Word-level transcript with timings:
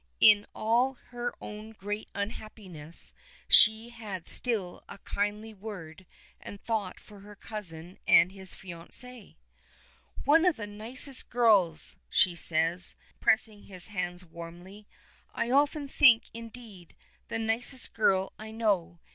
In 0.19 0.47
all 0.55 0.95
her 1.11 1.31
own 1.39 1.73
great 1.73 2.09
unhappiness 2.15 3.13
she 3.47 3.89
had 3.89 4.27
still 4.27 4.83
a 4.89 4.97
kindly 4.97 5.53
word 5.53 6.07
and 6.39 6.59
thought 6.59 6.99
for 6.99 7.19
her 7.19 7.35
cousin 7.35 7.99
and 8.07 8.31
his 8.31 8.55
fiancée. 8.55 9.35
"One 10.25 10.43
of 10.43 10.55
the 10.57 10.65
nicest 10.65 11.29
girls," 11.29 11.97
she 12.09 12.33
says, 12.35 12.95
pressing 13.19 13.65
his 13.65 13.89
hands 13.89 14.25
warmly. 14.25 14.87
"I 15.35 15.51
often 15.51 15.87
think, 15.87 16.31
indeed, 16.33 16.95
the 17.27 17.37
nicest 17.37 17.93
girl 17.93 18.33
I 18.39 18.49
know. 18.49 18.97